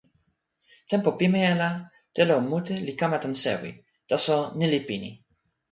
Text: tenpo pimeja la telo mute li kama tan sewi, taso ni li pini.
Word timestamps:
tenpo 0.89 1.09
pimeja 1.19 1.51
la 1.61 1.69
telo 2.15 2.35
mute 2.49 2.75
li 2.85 2.93
kama 2.99 3.17
tan 3.23 3.33
sewi, 3.43 3.71
taso 4.09 4.35
ni 4.57 4.65
li 4.71 4.79
pini. 4.87 5.11